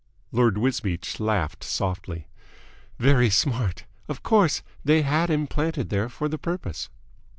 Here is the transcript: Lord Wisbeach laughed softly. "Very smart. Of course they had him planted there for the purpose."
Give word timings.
Lord 0.31 0.57
Wisbeach 0.57 1.19
laughed 1.19 1.63
softly. 1.63 2.25
"Very 2.97 3.29
smart. 3.29 3.85
Of 4.07 4.23
course 4.23 4.63
they 4.83 5.03
had 5.03 5.29
him 5.29 5.45
planted 5.45 5.89
there 5.91 6.09
for 6.09 6.27
the 6.27 6.39
purpose." 6.39 6.89